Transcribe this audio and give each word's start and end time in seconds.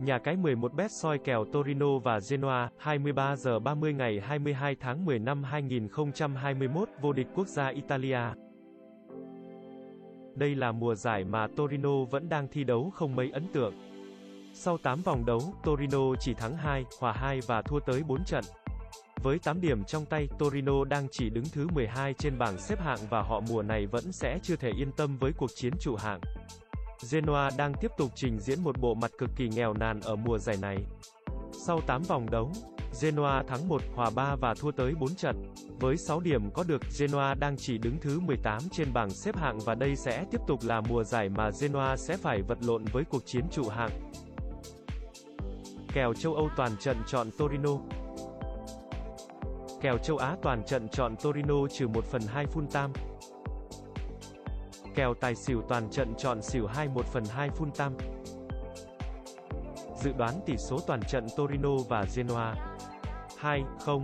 Nhà 0.00 0.18
cái 0.18 0.36
11 0.36 0.74
bet 0.74 0.90
soi 0.90 1.18
kèo 1.18 1.44
Torino 1.52 1.98
và 1.98 2.20
Genoa, 2.30 2.70
23 2.78 3.36
giờ 3.36 3.58
30 3.58 3.92
ngày 3.92 4.20
22 4.20 4.76
tháng 4.80 5.04
10 5.04 5.18
năm 5.18 5.42
2021, 5.42 6.88
vô 7.00 7.12
địch 7.12 7.26
quốc 7.34 7.46
gia 7.46 7.68
Italia. 7.68 8.20
Đây 10.34 10.54
là 10.54 10.72
mùa 10.72 10.94
giải 10.94 11.24
mà 11.24 11.46
Torino 11.56 12.04
vẫn 12.10 12.28
đang 12.28 12.48
thi 12.48 12.64
đấu 12.64 12.90
không 12.94 13.16
mấy 13.16 13.30
ấn 13.30 13.48
tượng. 13.52 13.74
Sau 14.54 14.78
8 14.78 15.02
vòng 15.02 15.26
đấu, 15.26 15.40
Torino 15.64 16.14
chỉ 16.20 16.34
thắng 16.34 16.56
2, 16.56 16.84
hòa 17.00 17.12
2 17.12 17.40
và 17.46 17.62
thua 17.62 17.80
tới 17.80 18.02
4 18.08 18.24
trận. 18.24 18.44
Với 19.22 19.38
8 19.38 19.60
điểm 19.60 19.84
trong 19.84 20.06
tay, 20.06 20.28
Torino 20.38 20.84
đang 20.84 21.06
chỉ 21.10 21.30
đứng 21.30 21.44
thứ 21.52 21.68
12 21.74 22.14
trên 22.14 22.38
bảng 22.38 22.58
xếp 22.58 22.80
hạng 22.80 22.98
và 23.10 23.22
họ 23.22 23.40
mùa 23.40 23.62
này 23.62 23.86
vẫn 23.86 24.12
sẽ 24.12 24.38
chưa 24.42 24.56
thể 24.56 24.70
yên 24.70 24.92
tâm 24.96 25.16
với 25.18 25.32
cuộc 25.32 25.50
chiến 25.54 25.72
trụ 25.80 25.96
hạng. 25.96 26.20
Genoa 27.08 27.50
đang 27.58 27.72
tiếp 27.80 27.90
tục 27.96 28.10
trình 28.14 28.38
diễn 28.40 28.64
một 28.64 28.80
bộ 28.80 28.94
mặt 28.94 29.10
cực 29.18 29.30
kỳ 29.36 29.48
nghèo 29.48 29.72
nàn 29.72 30.00
ở 30.00 30.16
mùa 30.16 30.38
giải 30.38 30.56
này. 30.62 30.76
Sau 31.66 31.80
8 31.86 32.02
vòng 32.02 32.30
đấu, 32.30 32.52
Genoa 33.02 33.42
thắng 33.42 33.68
1, 33.68 33.82
hòa 33.94 34.10
3 34.14 34.36
và 34.40 34.54
thua 34.54 34.70
tới 34.70 34.94
4 35.00 35.14
trận. 35.14 35.52
Với 35.80 35.96
6 35.96 36.20
điểm 36.20 36.50
có 36.50 36.64
được, 36.68 36.82
Genoa 36.98 37.34
đang 37.34 37.56
chỉ 37.56 37.78
đứng 37.78 37.98
thứ 38.00 38.20
18 38.20 38.62
trên 38.72 38.92
bảng 38.92 39.10
xếp 39.10 39.36
hạng 39.36 39.58
và 39.58 39.74
đây 39.74 39.96
sẽ 39.96 40.24
tiếp 40.30 40.40
tục 40.46 40.60
là 40.62 40.80
mùa 40.80 41.04
giải 41.04 41.28
mà 41.28 41.50
Genoa 41.60 41.96
sẽ 41.96 42.16
phải 42.16 42.42
vật 42.42 42.58
lộn 42.62 42.84
với 42.92 43.04
cuộc 43.04 43.26
chiến 43.26 43.44
trụ 43.50 43.68
hạng. 43.68 44.12
Kèo 45.92 46.14
châu 46.14 46.34
Âu 46.34 46.48
toàn 46.56 46.76
trận 46.80 46.96
chọn 47.06 47.30
Torino 47.38 47.70
Kèo 49.80 49.98
châu 49.98 50.16
Á 50.16 50.36
toàn 50.42 50.62
trận 50.66 50.88
chọn 50.88 51.16
Torino 51.22 51.66
trừ 51.72 51.88
1 51.88 52.04
phần 52.04 52.22
2 52.26 52.46
full 52.46 52.66
time 52.66 53.10
Kèo 54.94 55.14
tài 55.14 55.34
xỉu 55.34 55.62
toàn 55.68 55.90
trận 55.90 56.14
chọn 56.18 56.42
xỉu 56.42 56.66
2 56.66 56.88
1 56.88 57.06
phần 57.06 57.24
2 57.24 57.48
full 57.48 57.70
tam. 57.70 57.96
Dự 59.96 60.12
đoán 60.12 60.34
tỷ 60.46 60.56
số 60.56 60.78
toàn 60.86 61.00
trận 61.02 61.26
Torino 61.36 61.76
và 61.88 62.04
Genoa 62.14 62.54
2-0 63.40 64.02